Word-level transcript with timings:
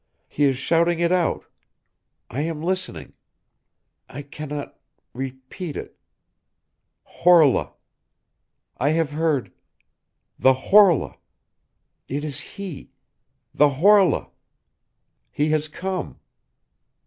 he 0.27 0.45
is 0.45 0.57
shouting 0.57 0.99
it 0.99 1.11
out... 1.11 1.45
I 2.27 2.41
am 2.41 2.63
listening... 2.63 3.13
I 4.09 4.23
cannot... 4.23 4.75
repeat... 5.13 5.77
it... 5.77 5.95
Horla... 7.17 7.73
I 8.79 8.89
have 8.97 9.11
heard... 9.11 9.51
the 10.39 10.53
Horla... 10.55 11.17
it 12.07 12.25
is 12.25 12.39
he... 12.39 12.89
the 13.53 13.69
Horla... 13.69 14.31
he 15.29 15.49
has 15.51 15.67
come!... 15.67 16.19